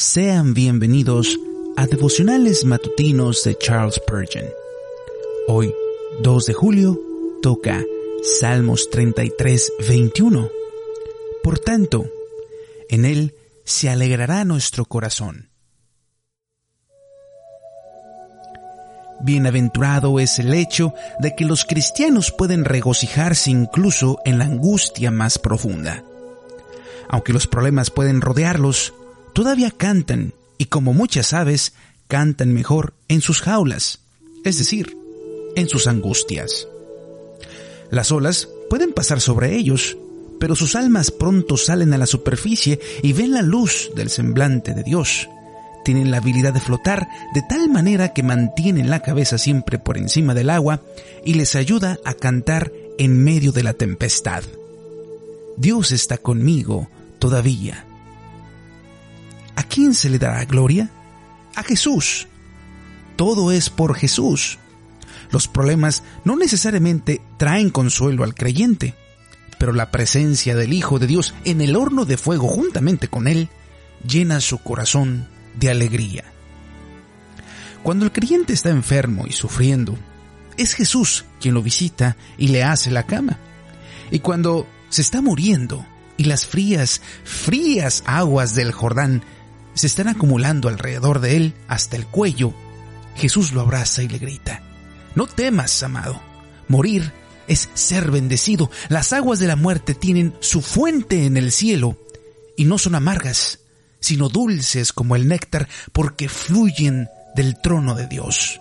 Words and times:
Sean 0.00 0.54
bienvenidos 0.54 1.40
a 1.76 1.88
Devocionales 1.88 2.64
Matutinos 2.64 3.42
de 3.42 3.58
Charles 3.58 3.96
Spurgeon. 3.96 4.46
Hoy, 5.48 5.74
2 6.20 6.46
de 6.46 6.54
julio, 6.54 7.00
toca 7.42 7.82
Salmos 8.22 8.90
33, 8.90 9.72
21. 9.88 10.50
Por 11.42 11.58
tanto, 11.58 12.06
en 12.88 13.06
él 13.06 13.34
se 13.64 13.90
alegrará 13.90 14.44
nuestro 14.44 14.84
corazón. 14.84 15.50
Bienaventurado 19.20 20.20
es 20.20 20.38
el 20.38 20.54
hecho 20.54 20.94
de 21.18 21.34
que 21.34 21.44
los 21.44 21.64
cristianos 21.64 22.30
pueden 22.30 22.64
regocijarse 22.64 23.50
incluso 23.50 24.20
en 24.24 24.38
la 24.38 24.44
angustia 24.44 25.10
más 25.10 25.40
profunda. 25.40 26.04
Aunque 27.08 27.32
los 27.32 27.48
problemas 27.48 27.90
pueden 27.90 28.20
rodearlos, 28.20 28.94
todavía 29.38 29.70
cantan 29.70 30.34
y 30.58 30.64
como 30.64 30.92
muchas 30.92 31.32
aves, 31.32 31.72
cantan 32.08 32.52
mejor 32.52 32.94
en 33.06 33.20
sus 33.20 33.40
jaulas, 33.40 34.00
es 34.44 34.58
decir, 34.58 34.96
en 35.54 35.68
sus 35.68 35.86
angustias. 35.86 36.66
Las 37.88 38.10
olas 38.10 38.48
pueden 38.68 38.92
pasar 38.92 39.20
sobre 39.20 39.54
ellos, 39.54 39.96
pero 40.40 40.56
sus 40.56 40.74
almas 40.74 41.12
pronto 41.12 41.56
salen 41.56 41.94
a 41.94 41.98
la 41.98 42.06
superficie 42.06 42.80
y 43.00 43.12
ven 43.12 43.30
la 43.30 43.42
luz 43.42 43.92
del 43.94 44.10
semblante 44.10 44.74
de 44.74 44.82
Dios. 44.82 45.28
Tienen 45.84 46.10
la 46.10 46.16
habilidad 46.16 46.52
de 46.52 46.58
flotar 46.58 47.06
de 47.32 47.42
tal 47.48 47.70
manera 47.70 48.12
que 48.12 48.24
mantienen 48.24 48.90
la 48.90 49.02
cabeza 49.02 49.38
siempre 49.38 49.78
por 49.78 49.98
encima 49.98 50.34
del 50.34 50.50
agua 50.50 50.82
y 51.24 51.34
les 51.34 51.54
ayuda 51.54 52.00
a 52.04 52.14
cantar 52.14 52.72
en 52.98 53.22
medio 53.22 53.52
de 53.52 53.62
la 53.62 53.74
tempestad. 53.74 54.42
Dios 55.56 55.92
está 55.92 56.18
conmigo 56.18 56.88
todavía. 57.20 57.87
¿A 59.78 59.80
quién 59.80 59.94
se 59.94 60.10
le 60.10 60.18
dará 60.18 60.44
gloria? 60.44 60.90
A 61.54 61.62
Jesús. 61.62 62.26
Todo 63.14 63.52
es 63.52 63.70
por 63.70 63.94
Jesús. 63.94 64.58
Los 65.30 65.46
problemas 65.46 66.02
no 66.24 66.34
necesariamente 66.34 67.22
traen 67.36 67.70
consuelo 67.70 68.24
al 68.24 68.34
creyente, 68.34 68.96
pero 69.56 69.72
la 69.72 69.92
presencia 69.92 70.56
del 70.56 70.72
Hijo 70.72 70.98
de 70.98 71.06
Dios 71.06 71.32
en 71.44 71.60
el 71.60 71.76
horno 71.76 72.06
de 72.06 72.16
fuego 72.16 72.48
juntamente 72.48 73.06
con 73.06 73.28
Él 73.28 73.50
llena 74.04 74.40
su 74.40 74.58
corazón 74.58 75.28
de 75.60 75.70
alegría. 75.70 76.24
Cuando 77.84 78.04
el 78.04 78.10
creyente 78.10 78.54
está 78.54 78.70
enfermo 78.70 79.26
y 79.28 79.32
sufriendo, 79.32 79.96
es 80.56 80.74
Jesús 80.74 81.24
quien 81.40 81.54
lo 81.54 81.62
visita 81.62 82.16
y 82.36 82.48
le 82.48 82.64
hace 82.64 82.90
la 82.90 83.06
cama. 83.06 83.38
Y 84.10 84.18
cuando 84.18 84.66
se 84.88 85.02
está 85.02 85.22
muriendo 85.22 85.86
y 86.16 86.24
las 86.24 86.46
frías, 86.46 87.00
frías 87.22 88.02
aguas 88.06 88.56
del 88.56 88.72
Jordán 88.72 89.22
se 89.78 89.86
están 89.86 90.08
acumulando 90.08 90.68
alrededor 90.68 91.20
de 91.20 91.36
él 91.36 91.54
hasta 91.68 91.94
el 91.94 92.04
cuello, 92.04 92.52
Jesús 93.14 93.52
lo 93.52 93.60
abraza 93.60 94.02
y 94.02 94.08
le 94.08 94.18
grita, 94.18 94.60
No 95.14 95.28
temas, 95.28 95.84
amado, 95.84 96.20
morir 96.66 97.12
es 97.46 97.68
ser 97.74 98.10
bendecido. 98.10 98.72
Las 98.88 99.12
aguas 99.12 99.38
de 99.38 99.46
la 99.46 99.54
muerte 99.54 99.94
tienen 99.94 100.34
su 100.40 100.62
fuente 100.62 101.26
en 101.26 101.36
el 101.36 101.52
cielo 101.52 101.96
y 102.56 102.64
no 102.64 102.76
son 102.76 102.96
amargas, 102.96 103.60
sino 104.00 104.28
dulces 104.28 104.92
como 104.92 105.14
el 105.14 105.28
néctar 105.28 105.68
porque 105.92 106.28
fluyen 106.28 107.08
del 107.36 107.56
trono 107.60 107.94
de 107.94 108.08
Dios. 108.08 108.60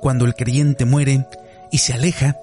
Cuando 0.00 0.24
el 0.24 0.34
creyente 0.34 0.86
muere 0.86 1.26
y 1.70 1.76
se 1.76 1.92
aleja, 1.92 2.38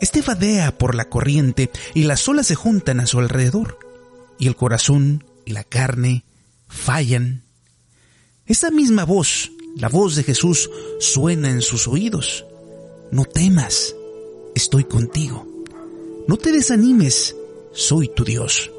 este 0.00 0.22
vadea 0.22 0.72
por 0.72 0.94
la 0.94 1.04
corriente 1.04 1.70
y 1.92 2.04
las 2.04 2.26
olas 2.26 2.46
se 2.46 2.54
juntan 2.54 3.00
a 3.00 3.06
su 3.06 3.18
alrededor 3.18 3.78
y 4.38 4.46
el 4.46 4.56
corazón 4.56 5.27
y 5.48 5.52
la 5.52 5.64
carne 5.64 6.26
fallan. 6.68 7.42
Esa 8.44 8.70
misma 8.70 9.04
voz, 9.06 9.50
la 9.76 9.88
voz 9.88 10.14
de 10.14 10.22
Jesús, 10.22 10.68
suena 11.00 11.48
en 11.48 11.62
sus 11.62 11.88
oídos. 11.88 12.44
No 13.10 13.24
temas, 13.24 13.94
estoy 14.54 14.84
contigo. 14.84 15.46
No 16.28 16.36
te 16.36 16.52
desanimes, 16.52 17.34
soy 17.72 18.10
tu 18.14 18.24
Dios. 18.24 18.70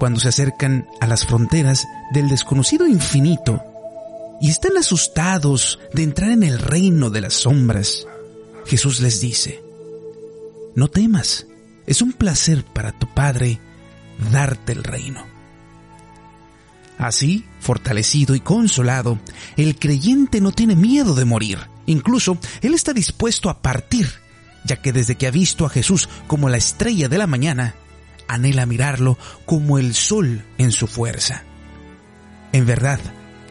Cuando 0.00 0.18
se 0.18 0.28
acercan 0.28 0.88
a 1.00 1.06
las 1.06 1.24
fronteras 1.26 1.86
del 2.12 2.28
desconocido 2.28 2.88
infinito 2.88 3.62
y 4.40 4.50
están 4.50 4.76
asustados 4.78 5.78
de 5.92 6.02
entrar 6.02 6.32
en 6.32 6.42
el 6.42 6.58
reino 6.58 7.08
de 7.10 7.20
las 7.20 7.34
sombras, 7.34 8.04
Jesús 8.66 9.00
les 9.00 9.20
dice, 9.20 9.62
no 10.74 10.88
temas, 10.88 11.46
es 11.86 12.02
un 12.02 12.14
placer 12.14 12.64
para 12.64 12.98
tu 12.98 13.06
Padre 13.14 13.60
darte 14.30 14.72
el 14.72 14.84
reino. 14.84 15.24
Así, 16.98 17.46
fortalecido 17.60 18.34
y 18.34 18.40
consolado, 18.40 19.18
el 19.56 19.78
creyente 19.78 20.40
no 20.40 20.52
tiene 20.52 20.76
miedo 20.76 21.14
de 21.14 21.24
morir. 21.24 21.58
Incluso, 21.86 22.38
él 22.60 22.74
está 22.74 22.92
dispuesto 22.92 23.48
a 23.48 23.62
partir, 23.62 24.10
ya 24.64 24.76
que 24.76 24.92
desde 24.92 25.14
que 25.14 25.26
ha 25.26 25.30
visto 25.30 25.64
a 25.64 25.70
Jesús 25.70 26.08
como 26.26 26.50
la 26.50 26.58
estrella 26.58 27.08
de 27.08 27.16
la 27.16 27.26
mañana, 27.26 27.74
anhela 28.28 28.66
mirarlo 28.66 29.16
como 29.46 29.78
el 29.78 29.94
sol 29.94 30.44
en 30.58 30.72
su 30.72 30.86
fuerza. 30.86 31.42
En 32.52 32.66
verdad, 32.66 33.00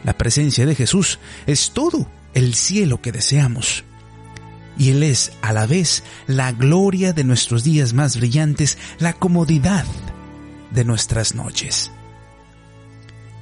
la 0.04 0.18
presencia 0.18 0.66
de 0.66 0.76
Jesús 0.76 1.20
es 1.48 1.72
todo 1.72 2.08
el 2.36 2.54
cielo 2.54 3.02
que 3.02 3.12
deseamos 3.12 3.84
y 4.78 4.92
Él 4.92 5.04
es 5.04 5.34
a 5.42 5.54
la 5.54 5.68
vez 5.68 6.04
la 6.26 6.52
gloria 6.52 7.14
de 7.14 7.24
nuestros 7.24 7.64
días 7.64 7.94
más 7.94 8.16
brillantes, 8.16 8.78
la 9.00 9.14
comodidad 9.14 9.86
de 10.72 10.86
nuestras 10.86 11.36
noches. 11.36 11.92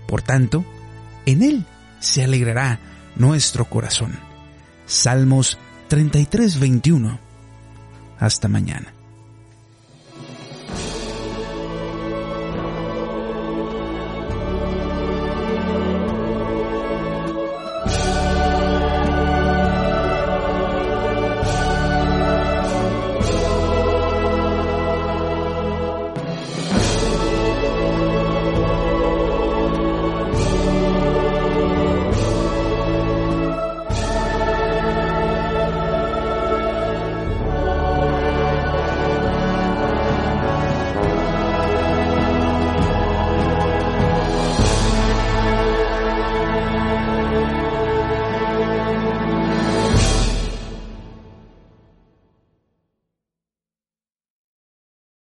Por 0.07 0.21
tanto, 0.21 0.65
en 1.25 1.43
Él 1.43 1.65
se 1.99 2.23
alegrará 2.23 2.79
nuestro 3.15 3.65
corazón. 3.65 4.19
Salmos 4.85 5.57
33, 5.89 6.59
21. 6.59 7.19
Hasta 8.19 8.47
mañana. 8.47 8.96